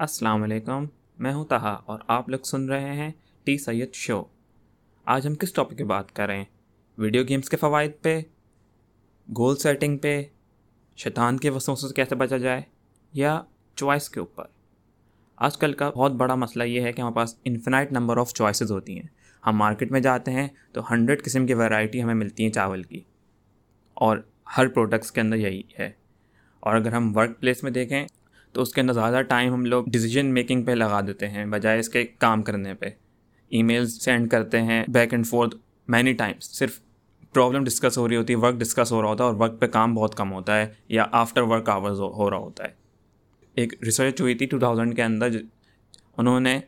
السلام 0.00 0.42
علیکم، 0.42 0.84
میں 1.18 1.32
ہوں 1.34 1.44
تہا 1.44 1.82
اور 1.86 1.98
آپ 2.06 2.28
لوگ 2.28 2.38
سن 2.38 2.68
رہے 2.68 2.94
ہیں 2.94 3.10
ٹی 3.44 3.58
سید 3.58 3.92
شو۔ 3.92 4.22
آج 5.04 5.26
ہم 5.26 5.34
کس 5.34 5.52
ٹاپک 5.52 5.78
پہ 5.78 5.84
بات 5.84 6.12
کریں 6.12 6.44
ویڈیو 6.98 7.22
گیمز 7.28 7.48
کے 7.48 7.56
فوائد 7.56 7.90
پہ 8.02 8.20
گول 9.36 9.56
سیٹنگ 9.56 9.98
پہ، 9.98 10.22
شیطان 10.96 11.36
کے 11.36 11.50
وسوسوں 11.50 11.88
سے 11.88 11.94
کیسے 11.94 12.14
بچا 12.14 12.36
جائے، 12.36 12.62
یا 13.12 13.42
چوائس 13.76 14.08
کے 14.08 14.20
اوپر۔ 14.20 14.44
آج 15.36 15.56
کل 15.56 15.72
کا 15.72 15.90
بہت 15.90 16.12
بڑا 16.12 16.34
مسئلہ 16.34 16.64
یہ 16.64 16.80
ہے 16.80 16.92
کہ 16.92 17.00
ہمارے 17.00 17.14
پاس 17.14 17.34
انفینائٹ 17.44 17.92
نمبر 17.92 18.16
آف 18.16 18.34
چوائسیز 18.34 18.72
ہوتی 18.72 18.96
ہیں۔ 18.96 19.08
ہم 19.46 19.56
مارکیٹ 19.56 19.90
میں 19.90 20.00
جاتے 20.00 20.30
ہیں 20.30 20.48
تو 20.72 20.92
ہنڈریڈ 20.92 21.24
قسم 21.24 21.46
کی 21.46 21.54
ورائٹی 21.54 22.02
ہمیں 22.02 22.14
ملتی 22.14 22.42
ہیں 22.42 22.50
چاول 22.50 22.82
کی۔ 22.82 23.00
اور 23.94 24.18
ہر 24.56 24.68
پروڈکٹس 24.68 25.12
کے 25.12 25.20
اندر 25.20 25.36
یہی 25.36 25.62
ہے۔ 25.78 25.90
اور 26.60 26.76
اگر 26.76 26.92
ہم 26.92 27.16
ورک 27.16 27.40
پلیس 27.40 27.62
میں 27.62 27.70
دیکھیں 27.70 28.06
تو 28.52 28.62
اس 28.62 28.72
کے 28.72 28.80
اندر 28.80 28.92
زیادہ 28.92 29.22
ٹائم 29.22 29.52
ہم 29.52 29.64
لوگ 29.64 29.84
ڈیسیجن 29.86 30.26
میکنگ 30.26 30.62
پہ 30.62 30.70
لگا 30.70 31.00
دیتے 31.00 31.28
ہیں، 31.28 31.46
بجائے 31.46 31.80
اس 31.80 31.88
کے 31.88 32.04
کام 32.04 32.42
کرنے 32.42 32.74
پہ۔ 32.74 32.86
ای 33.48 33.62
میلز 33.62 34.02
سینڈ 34.02 34.30
کرتے 34.30 34.62
ہیں 34.62 34.84
back 34.88 35.12
and 35.12 35.26
forth 35.26 35.56
many 35.88 36.12
times 36.12 36.58
صرف 36.58 36.80
پرابلم 37.32 37.64
ڈسکس 37.64 37.98
ہو 37.98 38.08
رہی 38.08 38.16
ہوتی 38.16 38.32
ہے 38.32 38.38
ورک 38.38 38.54
ڈسکس 38.54 38.92
ہو 38.92 39.02
رہا 39.02 39.08
ہوتا 39.08 39.24
ہے 39.24 39.28
اور 39.28 39.36
ورک 39.36 39.60
پہ 39.60 39.66
کام 39.66 39.94
بہت 39.94 40.14
کم 40.14 40.32
ہوتا 40.32 40.58
ہے 40.58 40.72
یا 40.88 41.04
آفٹر 41.12 41.42
ورک 41.42 41.68
آورز 41.68 42.00
ہو 42.00 42.30
رہا 42.30 42.36
ہوتا 42.36 42.64
ہے۔ 42.64 42.68
ایک 43.54 43.84
ریسرچ 43.84 44.20
ہوئی 44.20 44.34
تھی 44.34 44.46
ٹو 44.46 44.58
تھاؤزنڈ 44.58 44.96
کے 44.96 45.02
اندر، 45.02 45.28
انہوں 46.16 46.40
نے 46.40 46.60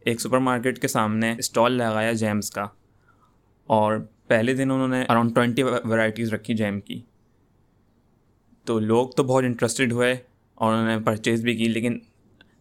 ایک 0.00 0.20
سپر 0.20 0.38
مارکیٹ 0.38 0.78
کے 0.78 0.88
سامنے 0.88 1.34
اسٹال 1.38 1.72
لگایا 1.72 2.12
جیمس 2.12 2.50
کا۔ 2.50 2.66
اور 3.64 4.06
پہلے 4.26 4.54
دن 4.54 4.70
انہوں 4.70 4.88
نے 4.88 5.04
اراؤنڈ 5.08 5.34
ٹوینٹی 5.34 5.62
ورائٹیز 5.62 6.34
رکھی 6.34 6.54
جیم 6.54 6.80
کی۔ 6.80 7.02
تو 8.64 8.78
لوگ 8.78 9.08
تو 9.08 9.24
بہت 9.24 9.44
انٹرسٹیڈ 9.44 9.92
ہوئے۔ 9.92 10.16
اور 10.54 10.72
انہوں 10.72 10.86
نے 10.86 10.98
پرچیز 11.04 11.42
بھی 11.42 11.56
کی، 11.56 11.68
لیکن 11.68 11.98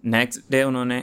نیکسٹ 0.03 0.51
ڈے 0.51 0.61
انہوں 0.63 0.85
نے 0.85 1.01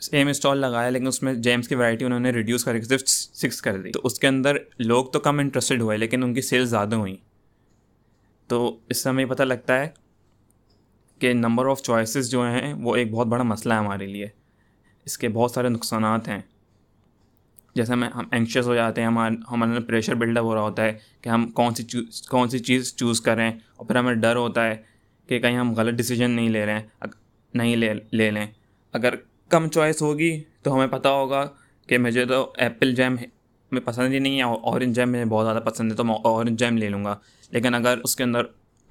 سیم 0.00 0.28
اسٹال 0.28 0.58
لگایا، 0.58 0.90
لیکن 0.90 1.06
اس 1.06 1.22
میں 1.22 1.34
جیمس 1.34 1.68
کی 1.68 1.74
ورائٹی 1.74 2.04
انہوں 2.04 2.20
نے 2.20 2.30
ریڈیوس 2.30 2.64
کر 2.64 2.78
کے 2.78 2.84
صرف 2.84 3.08
سکس 3.08 3.62
کر 3.62 3.80
دی۔ 3.80 3.90
تو 3.90 4.00
اس 4.04 4.18
کے 4.18 4.26
اندر 4.26 4.56
لوگ 4.78 5.06
تو 5.06 5.20
کم 5.20 5.38
انٹرسٹیڈ 5.38 5.80
ہوئے، 5.80 5.96
لیکن 5.96 6.22
ان 6.22 6.34
کی 6.34 6.40
سیلز 6.40 6.70
زیادہ 6.70 6.96
ہوئیں۔ 6.96 7.16
تو 8.50 8.78
اس 8.88 9.02
سے 9.02 9.08
ہمیں 9.08 9.24
پتہ 9.24 9.42
لگتا 9.42 9.78
ہے 9.80 9.88
کہ 11.20 11.32
نمبر 11.32 11.66
آف 11.66 11.82
چوائسیز 11.82 12.30
جو 12.30 12.42
ہیں، 12.42 12.74
وہ 12.74 12.96
ایک 12.96 13.10
بہت 13.10 13.26
بڑا 13.26 13.42
مسئلہ 13.42 13.74
ہے 13.74 13.78
ہمارے 13.78 14.06
لیے۔ 14.06 14.26
اس 15.06 15.18
کے 15.18 15.28
بہت 15.28 15.50
سارے 15.50 15.68
نقصانات 15.68 16.28
ہیں۔ 16.28 16.40
جیسے 17.74 17.92
ہمیں 17.92 18.08
ہم 18.08 18.24
اینکشیس 18.30 18.66
ہو 18.66 18.74
جاتے 18.74 19.00
ہیں 19.00 19.08
ہمارے 19.08 19.34
ہمارے 19.50 19.80
پریشر 19.80 20.14
بلڈ 20.14 20.38
اپ 20.38 20.44
ہو 20.44 20.54
رہا 20.54 20.60
ہوتا 20.60 20.84
ہے 20.84 20.98
کہ 21.20 21.28
ہم 21.28 21.46
کون 21.50 21.74
سی 21.74 21.82
چوز 21.82 22.22
کون 22.22 22.48
سی 22.48 22.58
چیز 22.58 22.94
چوز 22.96 23.20
کریں، 23.20 23.50
اور 23.76 23.86
پھر 23.86 23.96
ہمیں 23.96 24.14
ڈر 24.14 24.36
ہوتا 24.36 24.66
ہے 24.66 24.76
کہ 25.26 25.38
کہیں 25.38 25.56
ہم 25.56 25.74
غلط 25.74 25.94
ڈیسیجن 25.94 26.30
نہیں 26.30 26.48
لے 26.48 26.66
رہے 26.66 26.78
ہیں 26.78 27.06
نہیں 27.54 27.76
لے 27.76 27.94
لے 28.12 28.30
لیں۔ 28.30 28.46
اگر 28.92 29.14
کم 29.48 29.68
چوائس 29.68 30.02
ہوگی 30.02 30.42
تو 30.62 30.74
ہمیں 30.74 30.86
پتہ 30.86 31.08
ہوگا 31.08 31.48
کہ 31.86 31.98
مجھے 31.98 32.24
تو 32.24 32.52
ایپل 32.56 32.94
جیم 32.94 33.16
میں 33.70 33.80
پسند 33.80 34.14
ہی 34.14 34.18
نہیں 34.18 34.38
ہے 34.38 34.42
اورنج 34.42 34.96
جیم 34.96 35.08
مجھے 35.08 35.24
بہت 35.24 35.44
زیادہ 35.44 35.58
پسند 35.58 35.92
ہے، 35.92 35.96
تو 35.96 36.04
میں 36.04 36.14
اورنج 36.14 36.58
جیم 36.58 36.76
لے 36.76 36.88
لوں 36.88 37.04
گا۔ 37.04 37.16
لیکن 37.50 37.74
اگر 37.74 37.98
اس 38.04 38.16
کے 38.16 38.24
اندر 38.24 38.42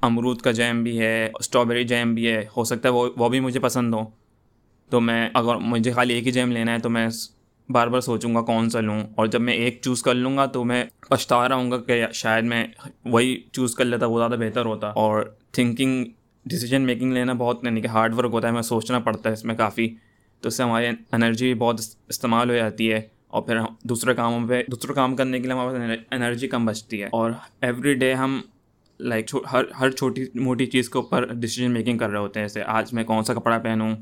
امرود 0.01 0.41
کا 0.41 0.51
جیم 0.51 0.83
بھی 0.83 0.99
ہے 0.99 1.29
اسٹرابیری 1.39 1.83
جیم 1.83 2.15
بھی 2.15 2.27
ہے، 2.27 2.45
ہو 2.57 2.63
سکتا 2.63 2.89
ہے 2.89 2.93
وہ 2.93 3.09
وہ 3.17 3.29
بھی 3.29 3.39
مجھے 3.39 3.59
پسند 3.59 3.93
ہو 3.93 4.05
تو 4.89 5.01
میں 5.01 5.29
اگر 5.33 5.55
مجھے 5.55 5.91
خالی 5.91 6.13
ایک 6.13 6.27
ہی 6.27 6.31
جیم 6.31 6.51
لینا 6.51 6.73
ہے 6.73 6.79
تو 6.79 6.89
میں 6.89 7.07
بار 7.69 7.87
بار 7.87 8.01
سوچوں 8.01 8.35
گا 8.35 8.41
کون 8.41 8.69
سا 8.69 8.79
لوں۔ 8.79 9.01
اور 9.15 9.27
جب 9.27 9.41
میں 9.41 9.53
ایک 9.53 9.79
چوز 9.81 10.01
کر 10.01 10.15
لوں 10.15 10.37
گا 10.37 10.45
تو 10.45 10.63
میں 10.63 10.85
پچھتا 11.09 11.49
رہا 11.49 11.55
ہوں 11.55 11.71
گا 11.71 11.77
کہ 11.77 12.05
شاید 12.13 12.43
میں 12.43 12.67
وہی 13.05 13.41
چوز 13.51 13.75
کر 13.75 13.85
لیتا، 13.85 14.05
وہ 14.05 14.19
زیادہ 14.19 14.35
بہتر 14.39 14.65
ہوتا۔ 14.65 14.87
اور 14.87 15.35
تھنکنگ 15.51 16.05
ڈیسیجن 16.45 16.81
میکنگ 16.81 17.13
لینا 17.13 17.33
بہت 17.33 17.59
یعنی 17.63 17.81
کہ 17.81 17.87
ہارڈ 17.87 18.15
ورک 18.15 18.33
ہوتا 18.33 18.47
ہے، 18.47 18.51
ہمیں 18.51 18.61
سوچنا 18.61 18.99
پڑتا 18.99 19.29
ہے 19.29 19.33
اس 19.33 19.45
میں 19.45 19.55
کافی۔ 19.55 19.95
تو 20.41 20.47
اس 20.47 20.57
سے 20.57 20.63
ہماری 20.63 20.87
انرجی 21.11 21.53
بہت 21.53 21.79
استعمال 22.07 22.49
ہو 22.49 22.55
جاتی 22.55 22.93
ہے 22.93 23.01
اور 23.27 23.41
پھر 23.41 23.57
دوسرے 23.83 24.13
کاموں 24.13 24.47
پہ، 24.47 24.63
دوسرے 24.71 24.93
کام 24.93 25.15
کرنے 25.15 25.37
کے 25.37 25.43
لیے 25.43 25.51
ہمارے 25.51 25.69
پاس 25.69 25.99
انرجی 26.11 26.47
کم 26.47 26.65
بچتی 26.65 27.01
ہے۔ 27.03 27.07
اور 27.11 27.31
ایوری 27.61 27.93
ڈے 27.93 28.13
ہم 28.13 28.41
لائک 28.99 29.35
ہر 29.51 29.63
ہر 29.79 29.91
چھوٹی، 29.91 30.23
موٹی 30.35 30.65
چیز 30.65 30.89
کے 30.89 30.97
اوپر 30.97 31.33
ڈیسیجن 31.33 31.71
میکنگ 31.71 31.97
کر 31.97 32.09
رہے 32.09 32.19
ہوتے 32.19 32.39
ہیں۔ 32.39 32.47
جیسے 32.47 32.63
آج 32.63 32.93
میں 32.93 33.03
کون 33.03 33.23
سا 33.23 33.33
کپڑا 33.33 33.57
پہنوں؟ 33.57 33.95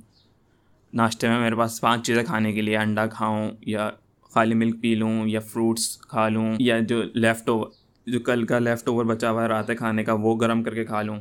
ناشتے 0.94 1.28
میں 1.28 1.40
میرے 1.40 1.56
پاس 1.56 1.82
پانچ 1.82 2.08
چیزیں 2.08 2.24
کھانے 2.24 2.54
کے 2.54 2.62
لیے، 2.62 2.78
انڈا 2.78 3.06
کھاؤں 3.06 3.52
یا 3.62 3.90
خالی 4.22 4.56
ملک 4.56 4.82
پی 4.82 4.96
لوں 4.96 5.28
یا 5.28 5.40
فروٹس 5.40 5.98
کھا 5.98 6.30
لوں 6.30 6.56
یا 6.60 6.80
جو 6.80 7.04
لیفٹ 7.14 7.50
اوور 7.50 7.68
جو 8.08 8.20
کل 8.20 8.46
کا 8.46 8.60
لیفٹ 8.60 8.88
اوور 8.88 9.06
بچا 9.06 9.32
ہوا 9.32 9.44
ہے 9.44 9.48
رات 9.48 9.70
ہے 9.70 9.76
کھانے 9.76 10.04
کا، 10.04 10.14
وہ 10.14 10.36
گرم 10.36 10.64
کر 10.64 10.74
کے 10.74 10.86
کھا 10.86 11.02
لوں۔ 11.02 11.18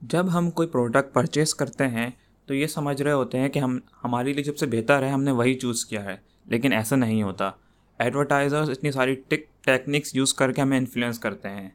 جب 0.00 0.38
ہم 0.38 0.50
کوئی 0.50 0.68
پروڈکٹ 0.68 1.14
پرچیز 1.14 1.54
کرتے 1.54 1.88
ہیں 1.88 2.10
تو 2.46 2.54
یہ 2.54 2.66
سمجھ 2.66 3.02
رہے 3.02 3.12
ہوتے 3.12 3.38
ہیں 3.38 3.48
کہ 3.48 3.58
ہم 3.58 3.78
ہمارے 4.04 4.32
لیے 4.32 4.44
جب 4.44 4.56
سے 4.56 4.66
بہتر 4.66 5.02
ہے، 5.02 5.08
ہم 5.08 5.22
نے 5.22 5.30
وہی 5.30 5.54
چوز 5.54 5.86
کیا 5.86 6.04
ہے۔ 6.04 6.16
لیکن 6.46 6.72
ایسا 6.72 6.96
نہیں 6.96 7.22
ہوتا۔ 7.22 7.50
ایڈورٹائزرز 7.98 8.70
اتنی 8.70 8.90
ساری 8.90 9.14
ٹک 9.14 9.64
ٹیکنکس 9.64 10.14
یوز 10.14 10.34
کر 10.34 10.52
کے 10.52 10.62
ہمیں 10.62 10.78
انفلوئنس 10.78 11.18
کرتے 11.18 11.48
ہیں۔ 11.48 11.68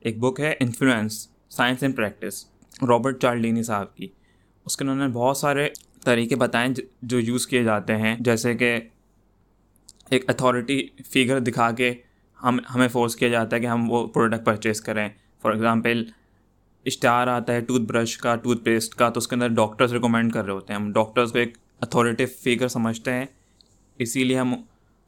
ایک 0.00 0.18
بک 0.18 0.40
ہے 0.40 0.54
influence 0.60 1.28
science 1.50 1.82
and 1.82 1.96
practice 1.96 2.46
Robert 2.88 3.22
Cialdini 3.22 3.62
صاحب 3.62 3.96
کی۔ 3.96 4.08
اس 4.64 4.76
کے 4.76 4.84
انہوں 4.84 4.96
نے 4.96 5.08
بہت 5.08 5.36
سارے 5.36 5.68
طریقے 6.04 6.36
بتائیں 6.36 6.74
جو 7.02 7.20
یوز 7.20 7.46
کیے 7.46 7.62
جاتے 7.62 7.96
ہیں۔ 7.96 8.16
جیسے 8.20 8.54
کہ 8.54 8.78
ایک 10.10 10.30
اتھارٹی 10.30 10.88
فگر 11.10 11.38
دکھا 11.38 11.70
کے 11.70 11.94
ہم 12.42 12.58
ہمیں 12.74 12.88
فورس 12.88 13.16
کیا 13.16 13.28
جاتا 13.28 13.56
ہے 13.56 13.60
کہ 13.60 13.66
ہم 13.66 13.90
وہ 13.90 14.06
پروڈکٹ 14.06 14.46
پرچیز 14.46 14.80
کریں۔ 14.80 15.08
فار 15.42 15.52
ایگزامپل 15.52 16.04
اشتہار 16.86 17.26
آتا 17.26 17.52
ہے 17.52 17.60
ٹوتھ 17.60 17.82
برش 17.82 18.18
کا، 18.18 18.36
ٹوتھ 18.36 18.64
پیسٹ 18.64 18.94
کا، 18.94 19.08
تو 19.08 19.18
اس 19.18 19.28
کے 19.28 19.34
اندر 19.34 19.48
ڈاکٹرز 19.48 19.92
ریکمینڈ 19.92 20.32
کر 20.32 20.44
رہے 20.44 20.52
ہوتے 20.52 20.72
ہیں۔ 20.72 20.80
ہم 20.80 20.92
ڈاکٹرز 20.92 21.32
کو 21.32 21.38
ایک 21.38 21.58
اتھارٹیو 21.80 22.26
فیگر 22.42 22.68
سمجھتے 22.68 23.12
ہیں، 23.12 23.24
اسی 23.98 24.24
لیے 24.24 24.38
ہم 24.38 24.54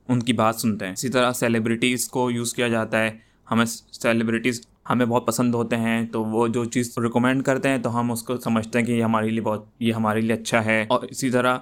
ان 0.08 0.20
کی 0.20 0.32
بات 0.32 0.56
سنتے 0.56 0.84
ہیں۔ 0.86 0.92
اسی 0.92 1.08
طرح 1.08 1.32
سیلیبریٹیز 1.32 2.08
کو 2.08 2.30
یوز 2.30 2.54
کیا 2.54 2.68
جاتا 2.68 3.02
ہے۔ 3.02 3.10
ہمیں 3.50 3.64
سیلیبریٹیز 3.92 4.66
ہمیں 4.90 5.06
بہت 5.06 5.26
پسند 5.26 5.54
ہوتے 5.54 5.76
ہیں، 5.76 6.06
تو 6.06 6.24
وہ 6.24 6.48
جو 6.48 6.64
چیز 6.64 6.98
ریکمینڈ 7.02 7.42
کرتے 7.42 7.68
ہیں، 7.68 7.78
تو 7.78 8.00
ہم 8.00 8.12
اس 8.12 8.22
کو 8.22 8.36
سمجھتے 8.36 8.78
ہیں 8.78 8.86
کہ 8.86 8.92
یہ 8.92 9.02
ہمارے 9.02 9.30
لیے 9.30 9.40
بہت، 9.40 9.64
یہ 9.78 9.92
ہمارے 9.92 10.20
لیے 10.20 10.32
اچھا 10.32 10.64
ہے۔ 10.64 10.86
اور 10.88 11.02
اسی 11.02 11.30
طرح 11.30 11.58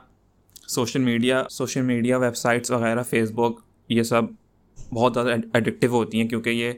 social 0.68 1.00
media 1.00 1.44
social 1.50 1.82
media 1.82 2.16
websites 2.36 2.70
وغیرہ 2.70 3.02
فیس 3.02 3.30
بک 3.30 3.60
یہ 3.88 4.02
سب 4.02 4.22
بہت 4.92 5.14
زیادہ 5.14 5.28
ایڈکٹیو 5.54 5.90
ہوتی 5.90 6.20
ہیں، 6.20 6.28
کیونکہ 6.28 6.50
یہ 6.50 6.72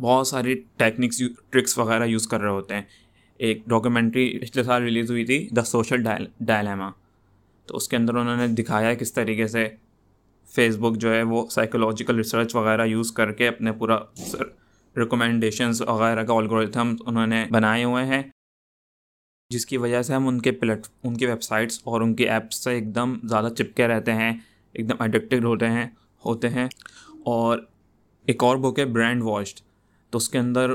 بہت 0.00 0.26
ساری 0.26 0.54
ٹیکنکس 0.76 1.22
ٹرکس 1.50 1.78
وغیرہ 1.78 2.04
یوز 2.04 2.28
کر 2.28 2.40
رہے 2.40 2.50
ہوتے 2.50 2.74
ہیں۔ 2.74 2.82
ایک 3.38 3.62
ڈاکیومنٹری 3.66 4.38
پچھلے 4.38 4.62
سال 4.64 4.82
ریلیز 4.82 5.10
ہوئی 5.10 5.24
تھی 5.24 5.48
دا 5.56 5.62
سوشل 5.62 6.02
ڈائلیما 6.40 6.90
تو 7.66 7.76
اس 7.76 7.88
کے 7.88 7.96
اندر 7.96 8.14
انہوں 8.14 8.36
نے 8.36 8.46
دکھایا 8.46 8.94
کس 8.94 9.12
طریقے 9.12 9.46
سے 9.46 9.68
فیس 10.48 10.76
بک 10.76 10.96
جو 10.96 11.14
ہے 11.14 11.22
وہ 11.22 11.46
سائیکولوجیکل 11.50 12.16
ریسرچ 12.16 12.54
وغیرہ 12.54 12.86
یوز 12.86 13.12
کر 13.12 13.32
کے 13.32 13.48
اپنے 13.48 13.72
پورا 13.72 13.98
ریکمنڈیشنز 14.96 15.82
وغیرہ 15.82 16.24
کا 16.24 16.34
الگوریتھم 16.34 16.94
انہوں 17.06 17.26
نے 17.26 17.44
بنائے 17.50 17.84
ہوئے 17.84 18.04
ہیں۔ 18.04 18.22
جس 19.50 19.66
کی 19.66 19.76
وجہ 19.76 20.02
سے 20.02 20.14
ہم 20.14 20.28
ان 20.28 20.40
کے 20.40 20.52
پلیٹ، 20.52 20.86
ان 21.02 21.16
کی 21.16 21.26
ویب 21.26 21.42
سائٹس 21.42 21.80
اور 21.84 22.00
ان 22.00 22.14
کی 22.14 22.28
ایپس 22.28 22.64
سے 22.64 22.70
ایک 22.70 22.94
دم 22.94 23.14
زیادہ 23.24 23.48
چپکے 23.58 23.86
رہتے 23.86 24.14
ہیں 24.14 24.32
ایک 24.72 24.88
دم 24.88 24.96
اڈکٹیڈ 24.98 25.44
ہوتے 25.44 25.68
ہیں 25.68 25.86
ہوتے 26.24 26.48
ہیں۔ 26.48 26.66
اور 27.24 27.58
ایک 28.26 28.42
اور 28.44 28.56
بک 28.56 28.78
ہے 28.78 28.84
برانڈ 28.84 29.22
واشڈ 29.22 29.60
تو 30.10 30.16
اس 30.16 30.28
کے 30.28 30.38
اندر 30.38 30.72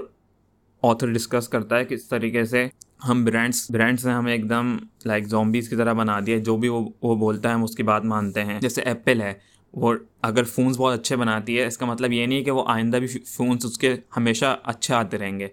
آتھر 0.84 1.13
ڈسکس 1.13 1.50
کرتا 1.50 1.78
ہے 1.78 1.85
کس 1.85 2.07
طریقے 2.07 2.46
سے 2.46 2.68
ہم 3.09 3.25
برانڈس 3.25 3.72
برانڈس 3.72 4.06
نے 4.06 4.12
ہمیں 4.12 4.31
ایک 4.31 4.50
دم 4.50 4.78
لائک 5.06 5.28
زومبیز 5.28 5.69
کی 5.69 5.75
طرح 5.75 5.94
بنا 5.94 6.19
دیا 6.25 6.38
جو 6.38 6.57
بھی 6.57 6.69
وہ 6.69 6.90
وہ 7.01 7.16
بولتا 7.16 7.50
ہے، 7.50 7.53
ہم 7.53 7.63
اس 7.63 7.75
کی 7.75 7.84
بات 7.84 8.06
مانتے 8.06 8.44
ہیں۔ 8.44 8.59
جیسے 8.59 8.81
ایپل 8.81 9.22
ہے، 9.22 9.34
وہ 9.73 9.94
اگر 10.22 10.44
فونس 10.44 10.78
بہت 10.78 11.00
اچھے 11.00 11.16
بناتی 11.16 11.59
ہے، 11.59 11.66
اس 11.66 11.78
کا 11.78 11.85
مطلب 11.85 12.12
یہ 12.12 12.25
نہیں 12.25 12.40
ہے 12.40 12.44
کہ 12.44 12.51
وہ 12.51 12.63
آئندہ 12.68 12.97
بھی 12.97 13.07
فونس 13.07 13.66
اس 13.66 13.78
کے 13.78 13.96
ہمیشہ 14.18 14.57
اچھے 14.63 14.96
آتے 14.96 15.18
رہیں 15.18 15.40
گے۔ 15.40 15.47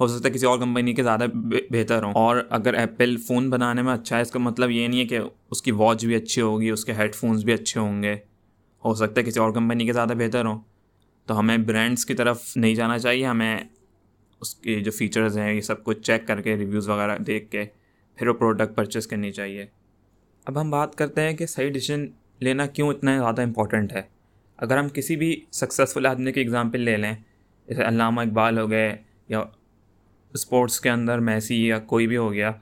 ہو 0.00 0.06
سکتا 0.06 0.28
ہے 0.28 0.34
کسی 0.34 0.46
اور 0.46 0.58
کمپنی 0.58 0.94
کے 0.94 1.02
زیادہ 1.02 1.26
بہتر 1.70 2.02
ہوں۔ 2.02 2.12
اور 2.12 2.36
اگر 2.50 2.74
ایپل 2.74 3.16
فون 3.16 3.50
بنانے 3.50 3.82
میں 3.82 3.94
اچھا 3.94 4.16
ہے، 4.16 4.22
اس 4.22 4.30
کا 4.30 4.38
مطلب 4.38 4.70
یہ 4.70 4.88
نہیں 4.88 5.00
ہے 5.00 5.04
کہ 5.04 5.18
اس 5.50 5.62
کی 5.62 5.70
واچ 5.70 6.04
بھی 6.04 6.14
اچھی 6.14 6.42
ہوگی، 6.42 6.70
اس 6.70 6.84
کے 6.84 6.92
ہیڈ 6.92 7.14
فونس 7.14 7.44
بھی 7.44 7.52
اچھے 7.52 7.80
ہوں 7.80 8.02
گے۔ 8.02 8.16
ہو 8.84 8.94
سکتا 8.94 9.20
ہے 9.20 9.26
کسی 9.26 9.40
اور 9.40 9.52
کمپنی 9.52 9.86
کے 9.86 9.92
زیادہ 9.92 10.12
بہتر 10.18 10.44
ہوں۔ 10.44 10.60
تو 11.26 11.38
ہمیں 11.38 11.58
برانڈس 11.58 12.06
کی 12.06 12.14
طرف 12.14 12.56
نہیں 12.56 12.74
جانا 12.74 12.98
چاہیے، 12.98 13.26
ہمیں 13.26 13.58
اس 14.40 14.54
کے 14.54 14.80
جو 14.80 14.90
فیچرز 14.90 15.38
ہیں، 15.38 15.54
یہ 15.54 15.60
سب 15.60 15.84
کچھ 15.84 16.00
چیک 16.02 16.26
کر 16.26 16.40
کے 16.40 16.56
ریویوز 16.56 16.88
وغیرہ 16.88 17.18
دیکھ 17.18 17.50
کے 17.50 17.64
پھر 18.14 18.28
وہ 18.28 18.34
پروڈکٹ 18.34 18.76
پرچیز 18.76 19.06
کرنی 19.06 19.32
چاہیے۔ 19.32 19.66
اب 20.44 20.60
ہم 20.60 20.70
بات 20.70 20.94
کرتے 20.94 21.20
ہیں 21.20 21.32
کہ 21.32 21.46
صحیح 21.46 21.70
ڈیسیزن 21.70 22.06
لینا 22.40 22.66
کیوں 22.66 22.88
اتنا 22.88 23.18
زیادہ 23.18 23.42
امپورٹنٹ 23.42 23.92
ہے۔ 23.92 24.02
اگر 24.56 24.78
ہم 24.78 24.88
کسی 24.88 25.16
بھی 25.16 25.44
سکسیزفل 25.52 26.06
آدمی 26.06 26.32
کی 26.32 26.40
اگزامپل 26.40 26.80
لے 26.80 26.96
لیں، 26.96 27.14
جیسے 27.68 27.84
علامہ 27.84 28.20
اقبال 28.20 28.58
ہو 28.58 28.70
گئے 28.70 28.96
یا 29.28 29.42
اسپورٹس 30.32 30.80
کے 30.80 30.90
اندر 30.90 31.18
میسی 31.18 31.66
یا 31.66 31.78
کوئی 31.78 32.06
بھی 32.06 32.16
ہو 32.16 32.32
گیا، 32.32 32.52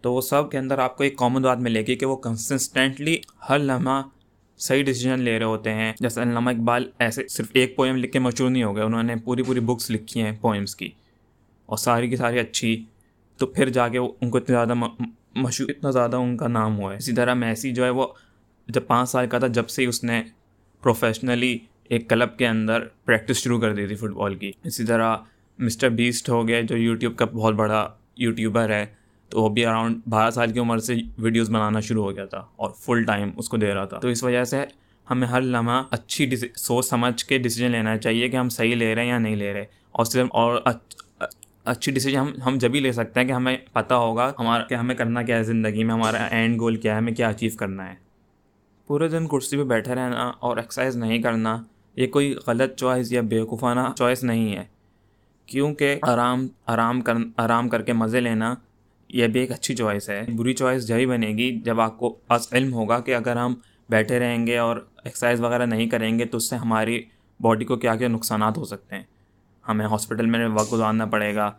تو 0.00 0.12
وہ 0.12 0.20
سب 0.20 0.50
کے 0.50 0.58
اندر 0.58 0.78
آپ 0.78 0.96
کو 0.96 1.04
ایک 1.04 1.16
کامن 1.16 1.42
بات 1.42 1.58
ملے 1.58 1.80
گی 1.86 1.96
کہ 1.96 2.06
وہ 2.06 2.16
کنسسٹنٹلی 2.16 3.16
ہر 3.48 3.58
لمحہ 3.58 4.02
صحیح 4.58 4.82
ڈیسیجن 4.82 5.20
لے 5.20 5.38
رہے 5.38 5.46
ہوتے 5.46 5.72
ہیں۔ 5.72 5.92
جیسے 6.00 6.22
علامہ 6.22 6.50
اقبال 6.50 6.90
ایسے 6.98 7.28
صرف 7.28 7.46
ایک 7.52 7.76
پوئم 7.76 7.96
لکھ 7.96 8.12
کے 8.12 8.18
مشہور 8.18 8.50
نہیں 8.50 8.62
ہو 8.62 8.76
گئے 8.76 8.84
انہوں 8.84 9.02
نے 9.02 9.16
پوری 9.16 9.42
پوری 9.42 9.60
بکس 9.60 9.90
لکھی 9.90 10.22
ہیں 10.22 10.32
پوئمس 10.40 10.76
کی۔ 10.76 10.88
اور 11.66 11.76
ساری 11.76 12.08
کی 12.08 12.16
ساری 12.16 12.38
اچھی۔ 12.38 12.84
تو 13.36 13.46
پھر 13.46 13.68
جا 13.68 13.88
کے 13.88 13.98
ان 13.98 14.30
کو 14.30 14.38
اتنا 14.38 14.56
زیادہ 14.56 14.74
مشہور، 15.34 15.70
اتنا 15.70 15.90
زیادہ 15.90 16.16
ان 16.16 16.36
کا 16.36 16.48
نام 16.48 16.78
ہوا 16.78 16.92
ہے۔ 16.92 16.96
اسی 16.96 17.12
طرح 17.12 17.34
میسی 17.34 17.72
جو 17.72 17.84
ہے 17.84 17.90
وہ 17.90 18.06
جب 18.68 18.86
پانچ 18.86 19.10
سال 19.10 19.26
کا 19.26 19.38
تھا، 19.38 19.46
جب 19.46 19.68
سے 19.68 19.86
اس 19.86 20.04
نے 20.04 20.22
پروفیشنلی 20.82 21.58
ایک 21.84 22.10
کلب 22.10 22.36
کے 22.36 22.48
اندر 22.48 22.84
پریکٹس 23.04 23.36
شروع 23.36 23.60
کر 23.60 23.74
دی 23.74 23.86
تھی 23.86 23.96
فٹ 23.96 24.10
بال 24.10 24.34
کی۔ 24.34 24.52
اسی 24.64 24.84
طرح 24.84 25.16
مسٹر 25.58 25.88
بیسٹ 25.88 26.28
ہو 26.28 26.48
گیا 26.48 26.60
جو 26.60 26.76
یوٹیوب 26.76 27.16
کا 27.16 27.24
بہت 27.24 27.54
بڑا 27.54 27.88
یوٹیوبر 28.16 28.70
ہے۔ 28.70 28.86
تو 29.28 29.42
وہ 29.42 29.48
بھی 29.48 29.66
اراؤنڈ 29.66 30.00
بارہ 30.06 30.30
سال 30.30 30.52
کی 30.52 30.58
عمر 30.58 30.78
سے 30.78 30.94
ویڈیوز 31.18 31.50
بنانا 31.50 31.80
شروع 31.80 32.04
ہو 32.04 32.16
گیا 32.16 32.24
تھا 32.24 32.44
اور 32.56 32.70
فل 32.70 33.02
ٹائم 33.02 33.30
اس 33.36 33.48
کو 33.48 33.56
دے 33.56 33.74
رہا 33.74 33.84
تھا۔ 33.84 33.98
تو 33.98 34.08
اس 34.08 34.24
وجہ 34.24 34.44
سے 34.44 34.64
ہمیں 35.10 35.28
ہر 35.28 35.40
لمحہ 35.40 35.82
اچھی 35.90 36.36
سوچ 36.56 36.86
سمجھ 36.86 37.24
کے 37.24 37.38
ڈیسیجن 37.38 37.70
لینا 37.70 37.96
چاہیے 37.96 38.28
کہ 38.28 38.36
ہم 38.36 38.48
صحیح 38.48 38.74
لے 38.74 38.94
رہے 38.94 39.02
ہیں 39.02 39.08
یا 39.08 39.18
نہیں 39.18 39.36
لے 39.36 39.52
رہے۔ 39.52 39.64
اور 39.92 40.04
صرف 40.04 40.26
اور 40.30 40.62
اچھی 41.64 41.92
ڈیسیجن 41.92 42.18
ہم 42.18 42.32
ہم 42.46 42.58
جب 42.58 42.70
ہی 42.74 42.80
لے 42.80 42.92
سکتے 42.92 43.20
ہیں 43.20 43.26
کہ 43.26 43.32
ہمیں 43.32 43.56
پتہ 43.72 43.94
ہوگا 43.94 44.32
ہمارا 44.38 44.64
کہ 44.64 44.74
ہمیں 44.74 44.94
کرنا 44.94 45.22
کیا 45.22 45.36
ہے 45.36 45.42
زندگی 45.42 45.84
میں، 45.84 45.94
ہمارا 45.94 46.24
اینڈ 46.24 46.60
گول 46.60 46.76
کیا 46.76 46.92
ہے، 46.92 46.98
ہمیں 46.98 47.12
کیا 47.12 47.28
اچیو 47.28 47.50
کرنا 47.58 47.90
ہے۔ 47.90 47.94
پورے 48.86 49.08
دن 49.08 49.26
کرسی 49.26 49.56
پہ 49.56 49.62
بیٹھے 49.62 49.94
رہنا 49.94 50.32
اور 50.38 50.56
ایکسرسائز 50.56 50.96
نہیں 50.96 51.18
کرنا، 51.18 51.62
یہ 51.96 52.06
کوئی 52.06 52.34
غلط 52.46 52.74
چوائس 52.76 53.12
یا 53.12 53.20
بیوقوفانہ 53.20 53.80
چوائس 53.96 54.24
نہیں 54.24 54.56
ہے۔ 54.56 54.64
کیونکہ 55.46 55.96
آرام 56.02 56.46
آرام 56.66 57.00
کر 57.00 57.14
آرام 57.36 57.68
کر 57.68 57.82
کے 57.82 57.92
مزے 57.92 58.20
لینا 58.20 58.54
یہ 59.08 59.26
بھی 59.26 59.40
ایک 59.40 59.52
اچھی 59.52 59.76
چوائس 59.76 60.10
ہے۔ 60.10 60.24
بری 60.36 60.54
چوائس 60.54 60.88
جبھی 60.88 61.06
بنے 61.06 61.28
گی، 61.28 61.60
جب 61.60 61.80
آپ 61.80 61.98
کو 61.98 62.10
پاس 62.10 62.48
علم 62.52 62.74
ہوگا 62.74 63.00
کہ 63.00 63.14
اگر 63.14 63.36
ہم 63.36 63.54
بیٹھے 63.88 64.18
رہیں 64.18 64.46
گے 64.46 64.58
اور 64.58 64.76
ایکسرسائز 65.04 65.40
وغیرہ 65.40 65.66
نہیں 65.66 65.86
کریں 65.86 66.18
گے 66.18 66.24
تو 66.24 66.36
اس 66.36 66.50
سے 66.50 66.56
ہماری 66.56 67.02
باڈی 67.40 67.64
کو 67.64 67.76
کیا 67.76 67.96
کیا 67.96 68.08
نقصانات 68.08 68.58
ہو 68.58 68.64
سکتے 68.64 68.96
ہیں۔ 68.96 69.02
ہمیں 69.68 69.86
ہاسپٹل 69.86 70.26
میں 70.26 70.48
وقت 70.48 70.72
گزارنا 70.72 71.06
پڑے 71.06 71.34
گا۔ 71.34 71.52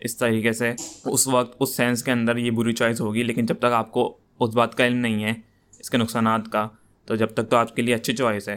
اس 0.00 0.16
طریقے 0.16 0.52
سے 0.52 0.72
اس 1.04 1.28
وقت، 1.28 1.56
اس 1.60 1.76
سینس 1.76 2.02
کے 2.02 2.12
اندر 2.12 2.36
یہ 2.36 2.50
بری 2.50 2.72
چوائس 2.72 3.00
ہوگی، 3.00 3.22
لیکن 3.22 3.46
جب 3.46 3.58
تک 3.58 3.64
آپ 3.64 3.92
کو 3.92 4.16
اس 4.40 4.54
بات 4.54 4.74
کا 4.74 4.86
علم 4.86 4.96
نہیں 4.96 5.24
ہے، 5.24 5.32
اس 5.78 5.90
کے 5.90 5.98
نقصانات 5.98 6.40
کا، 6.52 6.68
تو 7.06 7.16
جب 7.16 7.26
تک 7.26 7.50
تو 7.50 7.56
آپ 7.56 7.76
کے 7.76 7.82
لیے 7.82 7.94
اچھی 7.94 8.16
چوائس 8.16 8.48
ہے۔ 8.48 8.56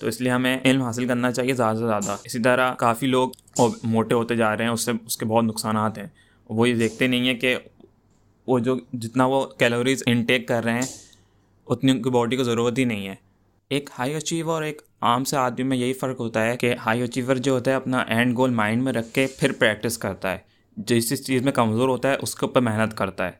تو 0.00 0.06
اس 0.06 0.20
لیے 0.20 0.32
ہمیں 0.32 0.58
علم 0.64 0.82
حاصل 0.82 1.06
کرنا 1.06 1.32
چاہیے 1.32 1.54
زیادہ 1.54 1.76
سے 1.76 1.86
زیادہ۔ 1.86 2.16
اسی 2.24 2.38
طرح 2.38 2.74
کافی 2.74 3.06
لوگ 3.06 3.30
موٹے 3.82 4.14
ہوتے 4.14 4.36
جا 4.36 4.56
رہے 4.56 4.64
ہیں، 4.64 4.72
اس 4.72 4.84
سے، 4.84 4.92
اس 5.06 5.16
کے 5.16 5.24
بہت 5.26 5.44
نقصانات 5.44 5.98
ہیں۔ 5.98 6.06
وہ 6.48 6.68
یہ 6.68 6.74
دیکھتے 6.74 7.06
نہیں 7.06 7.20
ہیں 7.20 7.34
کہ 7.34 7.56
وہ 8.46 8.58
جو 8.58 8.76
جتنا 8.92 9.26
وہ 9.26 9.46
کیلوریز 9.46 10.02
انٹیک 10.06 10.48
کر 10.48 10.64
رہے 10.64 10.72
ہیں، 10.72 10.86
اتنی 11.66 11.90
ان 11.90 12.02
کی 12.02 12.10
باڈی 12.10 12.36
کو 12.36 12.42
ضرورت 12.42 12.78
ہی 12.78 12.84
نہیں 12.84 13.08
ہے۔ 13.08 13.14
ایک 13.68 13.90
ہائی 13.98 14.14
اچیور 14.14 14.54
اور 14.54 14.62
ایک 14.62 14.82
عام 15.00 15.24
سے 15.24 15.36
آدمی 15.36 15.62
میں 15.62 15.76
یہی 15.76 15.92
فرق 15.92 16.20
ہوتا 16.20 16.44
ہے 16.44 16.56
کہ 16.56 16.74
ہائی 16.86 17.02
اچیور 17.02 17.36
جو 17.36 17.52
ہوتا 17.52 17.70
ہے 17.70 17.76
اپنا 17.76 17.98
اینڈ 17.98 18.36
گول 18.36 18.50
مائنڈ 18.50 18.82
میں 18.82 18.92
رکھ 18.92 19.14
کے 19.14 19.26
پھر 19.38 19.52
پریکٹس 19.52 19.98
کرتا 19.98 20.32
ہے۔ 20.32 20.38
جس 20.76 21.10
جس 21.10 21.26
چیز 21.26 21.42
میں 21.42 21.52
کمزور 21.52 21.88
ہوتا 21.88 22.10
ہے، 22.10 22.16
اس 22.22 22.34
کے 22.34 22.46
اوپر 22.46 22.60
محنت 22.60 22.96
کرتا 22.96 23.26
ہے۔ 23.26 23.32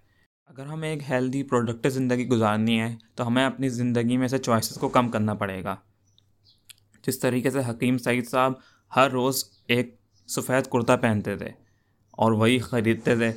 اگر 0.46 0.66
ہمیں 0.66 0.90
ایک 0.90 1.10
ہیلدی 1.10 1.42
پروڈکٹیو 1.42 1.90
زندگی 1.90 2.28
گزارنی 2.28 2.80
ہے، 2.80 2.96
تو 3.14 3.26
ہمیں 3.26 3.44
اپنی 3.44 3.68
زندگی 3.68 4.16
میں 4.16 4.28
سے 4.28 4.38
چوائسیز 4.38 4.76
کو 4.76 4.88
کم 4.88 5.08
کرنا 5.08 5.34
پڑے 5.34 5.64
گا۔ 5.64 5.76
جس 7.06 7.18
طریقے 7.18 7.50
سے 7.50 7.58
حکیم 7.70 7.98
سعید 7.98 8.28
صاحب 8.28 8.52
ہر 8.96 9.10
روز 9.10 9.44
ایک 9.68 9.96
سفید 10.28 10.64
کرتا 10.64 10.96
پہنتے 10.96 11.36
تھے۔ 11.36 11.67
اور 12.18 12.32
وہی 12.32 12.58
خریدتے 12.58 13.16
تھے۔ 13.16 13.32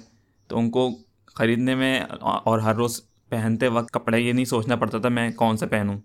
تو 0.48 0.60
ان 0.60 0.70
کو 0.70 0.90
خریدنے 1.36 1.76
میں 1.76 2.00
اور 2.20 2.60
ہر 2.60 2.76
روز 2.76 3.02
پہنتے 3.30 3.68
وقت 3.68 3.92
کپڑے 3.94 4.20
یہ 4.20 4.34
نہیں 4.34 4.46
سوچنا 4.46 4.76
پڑتا 4.76 4.98
تھا 4.98 5.10
میں 5.10 5.32
کون 5.32 5.58
سے 5.58 5.68
پہنوں۔ 5.68 6.00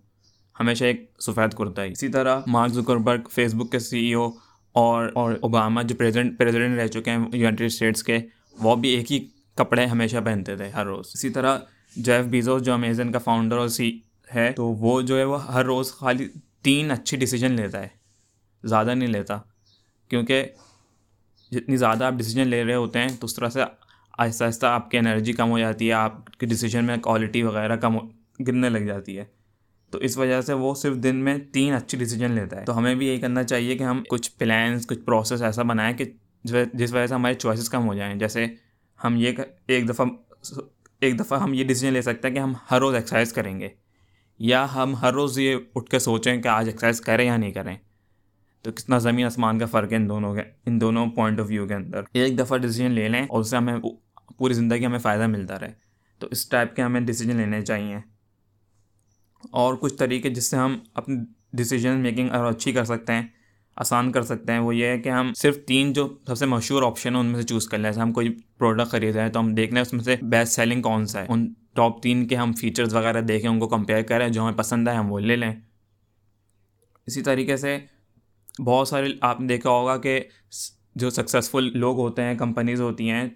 ہمیشہ 0.60 0.84
ایک 0.84 1.10
سفید 1.20 1.54
کرتا 1.54 1.82
ہے۔ 1.82 1.92
اسی 1.92 2.08
طرح 2.08 2.40
مارک 2.46 2.72
زکربرگ 2.72 3.20
فیس 3.30 3.54
بک 3.54 3.72
کے 3.72 3.78
سی 3.78 3.98
ای 3.98 4.12
او 4.12 4.30
اور 4.72 5.10
اور 5.14 5.32
اوباما 5.40 5.82
جو 5.82 5.94
پریزیڈنٹ 5.94 6.38
پریزیڈنٹ 6.38 6.78
رہ 6.78 6.86
چکے 6.86 7.10
ہیں 7.10 7.18
یونائٹیڈ 7.32 7.66
اسٹیٹس 7.66 8.02
کے، 8.02 8.18
وہ 8.58 8.76
بھی 8.76 8.88
ایک 8.88 9.12
ہی 9.12 9.26
کپڑے 9.54 9.86
ہمیشہ 9.86 10.16
پہنتے 10.24 10.56
تھے 10.56 10.68
ہر 10.68 10.86
روز۔ 10.86 11.10
اسی 11.14 11.30
طرح 11.30 11.58
جیف 11.96 12.24
بیزوس 12.24 12.62
جو 12.62 12.72
امیزن 12.72 13.12
کا 13.12 13.18
فاؤنڈر 13.18 13.56
اور 13.56 13.68
سی 13.68 14.00
ہے، 14.34 14.52
تو 14.52 14.66
وہ 14.66 15.02
جو 15.02 15.18
ہے 15.18 15.24
وہ 15.24 15.52
ہر 15.52 15.64
روز 15.64 15.92
خالی 15.92 16.28
تین 16.62 16.90
اچھی 16.90 17.16
ڈیسیجن 17.16 17.52
لیتا 17.52 17.82
ہے۔ 17.82 17.88
زیادہ 18.64 18.94
نہیں 18.94 19.08
لیتا، 19.08 19.38
کیونکہ 20.08 20.44
جتنی 21.52 21.76
زیادہ 21.76 22.04
آپ 22.04 22.12
ڈیسیجن 22.12 22.48
لے 22.48 22.64
رہے 22.64 22.74
ہوتے 22.74 22.98
ہیں، 22.98 23.08
تو 23.20 23.24
اس 23.24 23.34
طرح 23.34 23.48
سے 23.48 23.62
آہستہ 24.18 24.44
آہستہ 24.44 24.66
آپ 24.66 24.90
کی 24.90 24.98
انرجی 24.98 25.32
کم 25.32 25.50
ہو 25.50 25.58
جاتی 25.58 25.88
ہے، 25.88 25.92
آپ 25.92 26.30
کے 26.30 26.46
ڈیسیجن 26.46 26.84
میں 26.84 26.96
کوالٹی 26.96 27.42
وغیرہ 27.42 27.76
کم 27.76 27.96
گرنے 28.40 28.68
لگ 28.68 28.78
جاتی 28.78 29.18
ہے۔ 29.18 29.24
تو 29.92 29.98
اس 29.98 30.16
وجہ 30.18 30.40
سے 30.40 30.52
وہ 30.52 30.74
صرف 30.74 30.96
دن 30.96 31.16
میں 31.16 31.36
تین 31.52 31.74
اچھی 31.74 31.98
ڈیسیجن 31.98 32.30
لیتا 32.30 32.60
ہے۔ 32.60 32.64
تو 32.64 32.76
ہمیں 32.78 32.94
بھی 32.94 33.06
یہی 33.06 33.20
کرنا 33.20 33.42
چاہیے 33.44 33.76
کہ 33.78 33.82
ہم 33.82 34.02
کچھ 34.10 34.30
پلانس 34.38 34.86
کچھ 34.86 34.98
پروسیس 34.98 35.42
ایسا 35.42 35.62
بنائیں 35.62 35.96
کہ 35.96 36.04
جس 36.44 36.92
وجہ 36.92 37.06
سے 37.06 37.14
ہماری 37.14 37.34
چوائسیز 37.34 37.68
کم 37.70 37.86
ہو 37.86 37.94
جائیں۔ 37.94 38.14
جیسے 38.14 38.46
ہم 39.00 39.16
یہ 39.16 39.32
ایک 39.66 39.88
دفعہ 39.88 40.06
ایک 41.00 41.18
دفعہ 41.18 41.40
ہم 41.40 41.54
یہ 41.54 41.64
ڈیسیجن 41.64 41.92
لے 41.92 42.02
سکتے 42.02 42.28
ہیں 42.28 42.34
کہ 42.34 42.40
ہم 42.40 42.52
ہر 42.70 42.78
روز 42.78 42.94
ایکسرسائز 42.94 43.32
کریں 43.32 43.58
گے، 43.60 43.68
یا 44.40 44.66
ہم 44.74 44.94
ہر 44.94 45.12
روز 45.12 45.38
یہ 45.38 45.56
اٹھ 45.74 45.90
کے 45.90 45.98
سوچیں 45.98 46.36
کہ 46.42 46.48
آج 46.48 46.66
ایکسرسائز 46.66 47.00
کریں 47.00 47.26
یا 47.26 47.36
نہیں 47.36 47.52
کریں۔ 47.52 47.76
تو 48.62 48.72
کتنا 48.72 48.98
زمین 48.98 49.26
آسمان 49.26 49.58
کا 49.58 49.66
فرق 49.66 49.92
ہے 49.92 49.96
ان 49.96 50.08
دونوں 50.08 50.34
کے 50.34 50.40
ان 50.66 50.80
دونوں 50.80 51.06
پوائنٹ 51.06 51.40
آف 51.40 51.46
ویو 51.48 51.66
کے 51.66 51.74
اندر۔ 51.74 52.00
ایک 52.12 52.38
دفعہ 52.38 52.58
ڈیسیجن 52.58 52.90
لے 52.90 53.08
لیں 53.08 53.26
اور 53.28 53.40
اس 53.40 53.50
سے 53.50 53.56
ہمیں 53.56 53.76
پوری 54.38 54.54
زندگی 54.54 54.86
ہمیں 54.86 54.98
فائدہ 54.98 55.26
ملتا 55.26 55.60
رہے۔ 55.60 55.72
تو 56.18 56.28
اس 56.30 56.48
ٹائپ 56.48 56.76
کے 56.76 56.82
ہمیں 56.82 57.00
ڈیسیجن 57.00 57.36
لینے 57.36 57.62
چاہیے۔ 57.62 57.96
اور 59.50 59.74
کچھ 59.74 59.94
طریقے 59.94 60.30
جس 60.30 60.50
سے 60.50 60.56
ہم 60.56 60.78
اپنی 60.94 61.16
ڈیسیجن 61.52 61.92
میکنگ 61.98 62.30
اور 62.30 62.44
اچھی 62.44 62.72
کر 62.72 62.84
سکتے 62.84 63.12
ہیں، 63.12 63.22
آسان 63.76 64.12
کر 64.12 64.22
سکتے 64.22 64.52
ہیں، 64.52 64.58
وہ 64.58 64.76
یہ 64.76 64.86
ہے 64.86 64.98
کہ 64.98 65.08
ہم 65.08 65.32
صرف 65.36 65.58
تین 65.66 65.92
جو 65.92 66.18
سب 66.26 66.34
سے 66.34 66.46
مشہور 66.46 66.82
آپشن 66.82 67.12
ہیں، 67.12 67.20
ان 67.20 67.26
میں 67.26 67.40
سے 67.40 67.46
چوز 67.46 67.68
کر 67.68 67.78
لیں۔ 67.78 67.90
جیسے 67.90 68.00
ہم 68.00 68.12
کوئی 68.12 68.36
پروڈکٹ 68.58 68.88
خرید 68.88 69.14
رہے 69.16 69.22
ہیں 69.22 69.30
تو 69.30 69.40
ہم 69.40 69.54
دیکھ 69.54 69.74
لیں 69.74 69.82
اس 69.82 69.92
میں 69.92 70.04
سے 70.04 70.16
بیسٹ 70.22 70.52
سیلنگ 70.52 70.82
کون 70.82 71.06
سا 71.06 71.20
ہے۔ 71.20 71.26
ان 71.28 71.52
ٹاپ 71.74 72.02
تین 72.02 72.26
کے 72.26 72.36
ہم 72.36 72.52
فیچرز 72.52 72.94
وغیرہ 72.94 73.20
دیکھیں، 73.20 73.50
ان 73.50 73.58
کو 73.58 73.68
کمپیئر 73.68 74.02
کریں، 74.02 74.28
جو 74.28 74.42
ہمیں 74.42 74.58
پسند 74.58 74.88
ہے 74.88 74.94
ہم 74.94 75.12
وہ 75.12 75.20
لے 75.20 75.36
لیں۔ 75.36 75.54
اسی 77.06 77.22
طریقے 77.22 77.56
سے 77.56 77.78
بہت 78.58 78.88
سارے 78.88 79.08
آپ 79.20 79.40
نے 79.40 79.46
دیکھا 79.46 79.70
ہوگا 79.70 79.96
کہ 79.96 80.20
جو 80.94 81.10
سکسیزفل 81.10 81.78
لوگ 81.78 81.98
ہوتے 81.98 82.22
ہیں 82.22 82.34
کمپنیز 82.34 82.80
ہوتی 82.80 83.10
ہیں، 83.10 83.28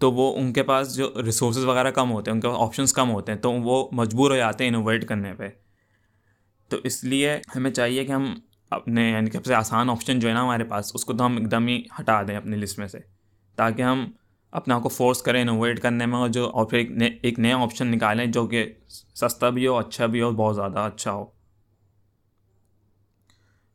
تو 0.00 0.10
وہ 0.12 0.32
ان 0.36 0.52
کے 0.52 0.62
پاس 0.62 0.94
جو 0.96 1.10
ریسورسز 1.24 1.64
وغیرہ 1.64 1.90
کم 1.90 2.10
ہوتے 2.10 2.30
ہیں، 2.30 2.36
ان 2.36 2.40
کے 2.40 2.48
پاس 2.48 2.56
آپشنس 2.60 2.92
کم 2.92 3.10
ہوتے 3.10 3.32
ہیں، 3.32 3.38
تو 3.38 3.52
وہ 3.52 3.88
مجبور 3.92 4.30
ہو 4.30 4.36
جاتے 4.36 4.64
ہیں 4.64 4.70
انوویٹ 4.70 5.06
کرنے 5.08 5.32
پہ۔ 5.34 5.48
تو 6.70 6.76
اس 6.84 7.02
لیے 7.04 7.36
ہمیں 7.56 7.70
چاہیے 7.70 8.04
کہ 8.04 8.12
ہم 8.12 8.34
اپنے 8.72 9.10
یعنی 9.10 9.30
کہ 9.30 9.38
سب 9.38 9.44
سے 9.46 9.54
آسان 9.54 9.90
آپشن 9.90 10.18
جو 10.20 10.28
ہے 10.28 10.34
نا 10.34 10.42
ہمارے 10.42 10.64
پاس، 10.64 10.90
اس 10.94 11.04
کو 11.04 11.12
تو 11.12 11.26
ہم 11.26 11.36
ایک 11.36 11.50
دم 11.50 11.66
ہی 11.66 11.82
ہٹا 12.00 12.22
دیں 12.22 12.36
اپنی 12.36 12.56
لسٹ 12.56 12.78
میں 12.78 12.88
سے، 12.88 12.98
تاکہ 13.58 13.82
ہم 13.82 14.04
اپنے 14.52 14.74
آپ 14.74 14.82
کو 14.82 14.88
فورس 14.88 15.22
کریں 15.22 15.40
انوویٹ 15.42 15.80
کرنے 15.80 16.06
میں 16.06 16.18
اور 16.18 16.28
جو، 16.28 16.46
اور 16.46 16.66
پھر 16.66 16.78
ایک 17.22 17.38
نیا 17.38 17.56
آپشن 17.56 17.86
نکالیں 17.86 18.26
جو 18.26 18.46
کہ 18.46 18.64
سستا 19.14 19.50
بھی 19.50 19.66
ہو 19.66 19.76
اچھا 19.76 20.06
بھی 20.06 20.22
ہو، 20.22 20.30
بہت 20.30 20.56
زیادہ 20.56 20.78
اچھا 20.78 21.12
ہو۔ 21.12 21.24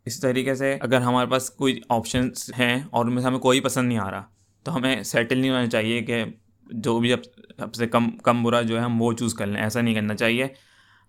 اسی 0.05 0.21
طریقے 0.21 0.55
سے 0.55 0.77
اگر 0.81 1.01
ہمارے 1.01 1.29
پاس 1.29 1.49
کوئی 1.49 1.79
آپشنس 1.89 2.51
ہیں 2.59 2.83
اور 2.89 3.05
ان 3.05 3.13
میں 3.13 3.21
سے 3.21 3.27
ہمیں 3.27 3.39
کوئی 3.39 3.59
پسند 3.59 3.87
نہیں 3.87 3.97
آ 3.97 4.11
رہا، 4.11 4.23
تو 4.63 4.75
ہمیں 4.75 5.03
سیٹل 5.03 5.37
نہیں 5.37 5.51
ہونا 5.51 5.67
چاہیے 5.67 6.01
کہ 6.01 6.23
جو 6.71 6.99
بھی 6.99 7.13
سب 7.57 7.75
سے 7.75 7.87
کم 7.87 8.09
کم 8.09 8.43
برا 8.43 8.61
جو 8.61 8.77
ہے 8.77 8.81
ہم 8.81 9.01
وہ 9.01 9.13
چوز 9.13 9.33
کر 9.33 9.47
لیں۔ 9.47 9.61
ایسا 9.61 9.81
نہیں 9.81 9.95
کرنا 9.95 10.15
چاہیے۔ 10.15 10.47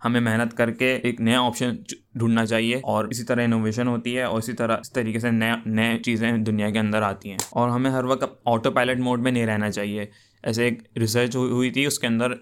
ہمیں 0.04 0.20
محنت 0.20 0.56
کر 0.56 0.70
کے 0.70 0.96
ایک 0.96 1.20
نیا 1.20 1.40
آپشن 1.40 1.76
ڈھونڈنا 2.14 2.46
چاہیے 2.46 2.76
اور 2.76 3.04
اسی 3.04 3.24
طرح 3.24 3.44
انوویشن 3.44 3.88
ہوتی 3.88 4.16
ہے 4.16 4.22
اور 4.22 4.38
اسی 4.38 4.52
طرح 4.52 4.76
اس 4.80 4.92
طریقے 4.92 5.18
سے 5.18 5.30
نئے 5.30 5.52
نئے 5.66 5.98
چیزیں 5.98 6.32
دنیا 6.32 6.70
کے 6.70 6.78
اندر 6.78 7.02
آتی 7.02 7.30
ہیں۔ 7.30 7.38
اور 7.50 7.68
ہمیں 7.68 7.90
ہر 7.90 8.04
وقت 8.04 8.42
آٹو 8.44 8.70
پائلٹ 8.70 8.98
موڈ 8.98 9.20
میں 9.20 9.32
نہیں 9.32 9.46
رہنا 9.46 9.70
چاہیے۔ 9.70 10.06
ایسے 10.42 10.64
ایک 10.64 10.98
ریسرچ 10.98 11.36
ہوئی 11.36 11.70
تھی، 11.70 11.86
اس 11.86 11.98
کے 11.98 12.06
اندر 12.06 12.32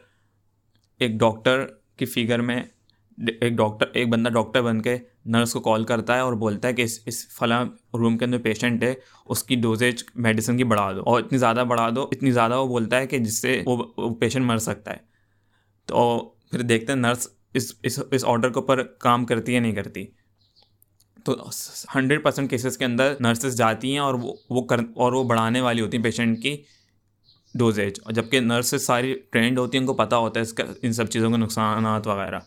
ایک 0.98 1.10
ڈاکٹر 1.10 1.66
کی 1.96 2.04
فگر 2.04 2.40
میں 2.40 2.62
ایک 3.40 3.52
ڈاکٹر 3.52 3.86
ایک 3.92 4.08
بندہ 4.08 4.28
ڈاکٹر 4.28 4.62
بن 4.62 4.82
کے 4.82 4.96
نرس 5.24 5.52
کو 5.52 5.60
کال 5.60 5.84
کرتا 5.84 6.14
ہے 6.14 6.20
اور 6.20 6.32
بولتا 6.32 6.68
ہے 6.68 6.72
کہ 6.72 6.82
اس 6.82 6.98
اس 7.06 7.28
فلاں 7.28 7.64
روم 7.94 8.18
کے 8.18 8.24
اندر 8.24 8.38
پیشنٹ 8.38 8.82
ہے، 8.82 8.94
اس 9.28 9.44
کی 9.44 9.54
ڈوزیج 9.54 10.04
میڈیسن 10.14 10.56
کی 10.56 10.64
بڑھا 10.64 10.92
دو 10.92 11.00
اور 11.00 11.22
اتنی 11.22 11.38
زیادہ 11.38 11.64
بڑھا 11.68 11.88
دو، 11.96 12.02
اتنی 12.02 12.30
زیادہ 12.30 12.58
وہ 12.58 12.66
بولتا 12.66 12.98
ہے 12.98 13.06
کہ 13.06 13.18
جس 13.18 13.40
سے 13.42 13.62
وہ 13.66 14.14
پیشنٹ 14.14 14.44
مر 14.44 14.58
سکتا 14.58 14.92
ہے۔ 14.92 14.96
تو 15.86 16.18
پھر 16.50 16.62
دیکھتے 16.62 16.92
ہیں 16.92 17.00
نرس 17.00 17.28
اس 17.54 17.72
اس 17.82 18.00
اس 18.10 18.24
آڈر 18.24 18.48
کے 18.48 18.60
اوپر 18.60 18.82
کام 18.82 19.26
کرتی 19.26 19.54
ہے 19.54 19.60
نہیں 19.60 19.72
کرتی۔ 19.72 20.06
تو 21.24 21.36
ہنڈریڈ 21.94 22.22
پرسینٹ 22.24 22.50
کیسز 22.50 22.78
کے 22.78 22.84
اندر 22.84 23.14
نرسز 23.20 23.56
جاتی 23.56 23.92
ہیں 23.92 23.98
اور 23.98 24.14
وہ 24.14 24.34
وہ 24.50 24.62
کر 24.62 24.80
اور 24.96 25.12
وہ 25.12 25.24
بڑھانے 25.24 25.60
والی 25.60 25.80
ہوتی 25.80 25.96
ہیں 25.96 26.04
پیشنٹ 26.04 26.42
کی 26.42 26.56
ڈوزیج 27.54 28.00
اور 28.04 28.12
جبکہ 28.12 28.40
نرسز 28.40 28.86
ساری 28.86 29.14
ٹرینڈ 29.30 29.58
ہوتی 29.58 29.78
ہیں، 29.78 29.82
ان 29.82 29.86
کو 29.86 29.94
پتہ 29.94 30.14
ہوتا 30.14 30.40
ہے 30.40 30.42
اس 30.42 30.52
کا 30.52 30.64
ان 30.82 30.92
سب 30.92 31.06
چیزوں 31.06 31.30
کے 31.30 31.36
نقصانات 31.36 32.06
وغیرہ۔ 32.06 32.38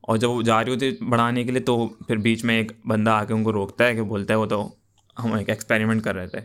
اور 0.00 0.16
جب 0.16 0.30
وہ 0.30 0.42
جا 0.42 0.64
رہی 0.64 0.74
ہوتی 0.74 0.86
ہے 0.86 1.04
بڑھانے 1.04 1.44
کے 1.44 1.50
لیے 1.50 1.60
تو 1.60 1.88
پھر 1.88 2.16
بیچ 2.16 2.44
میں 2.44 2.56
ایک 2.56 2.72
بندہ 2.86 3.10
آ 3.10 3.24
کے 3.24 3.34
ان 3.34 3.42
کو 3.42 3.52
روکتا 3.52 3.86
ہے 3.86 3.94
کہ 3.94 4.02
بولتا 4.02 4.34
ہے 4.34 4.38
وہ 4.38 4.46
تو 4.46 4.74
ہم 5.24 5.32
ایک 5.32 5.48
ایکسپیریمنٹ 5.48 6.02
کر 6.04 6.14
رہے 6.14 6.26
تھے۔ 6.26 6.40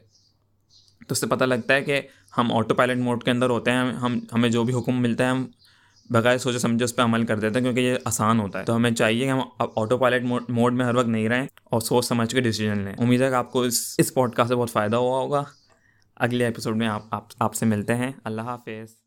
تو 1.00 1.12
اس 1.12 1.20
سے 1.20 1.28
پتہ 1.28 1.44
لگتا 1.44 1.74
ہے 1.74 1.82
کہ 1.82 2.02
ہم 2.38 2.54
آٹو 2.54 2.76
پائلٹ 2.76 2.98
موڈ 2.98 3.24
کے 3.24 3.32
اندر 3.32 3.50
ہوتے 3.50 3.72
ہیں، 3.72 3.94
ہم، 3.94 4.20
ہمیں 4.34 4.50
جو 4.50 4.64
بھی 4.64 4.74
حکم 4.74 5.02
ملتا 5.02 5.24
ہے 5.24 5.30
ہم 5.30 5.48
بغیر 6.10 6.38
سوچے 6.38 6.60
سمجھے 6.60 6.84
اس 6.84 6.96
پہ 6.96 7.02
عمل 7.02 7.26
کر 7.26 7.40
دیتے 7.40 7.56
ہیں 7.56 7.64
کیونکہ 7.64 7.80
یہ 7.80 7.96
آسان 8.06 8.40
ہوتا 8.40 8.60
ہے۔ 8.60 8.66
تو 8.66 8.76
ہمیں 8.76 8.92
چاہیے 8.92 9.26
کہ 9.26 9.30
ہم 9.30 9.40
آٹو 9.60 9.98
پائلٹ 9.98 10.50
موڈ 10.50 10.74
میں 10.74 10.86
ہر 10.86 10.96
وقت 10.96 11.08
نہیں 11.08 11.30
رہیں 11.30 11.48
اور 11.64 11.82
سوچ 11.82 12.06
سمجھ 12.06 12.36
کے 12.36 12.42
ڈیسیجن 12.42 12.80
لیں۔ 12.80 12.94
امید 12.98 13.22
ہے 13.22 13.30
کہ 13.30 13.36
آپ 13.36 13.52
کو 13.52 13.62
اس 13.62 13.96
اس 13.98 14.14
پوڈ 14.14 14.34
کاسٹ 14.34 14.48
سے 14.50 14.56
بہت 14.56 14.72
فائدہ 14.72 14.96
ہوا 14.96 15.20
ہوگا۔ 15.20 15.44
اگلے 16.16 16.46
ایپیسوڈ 16.46 16.78
میں 16.78 16.88
آپ 16.88 17.04
آپ 17.12 17.26
آپ 17.40 17.54
سے 17.54 17.66
ملتے 17.66 17.96
ہیں۔ 17.96 18.12
اللہ 18.24 18.42
حافظ۔ 18.42 19.05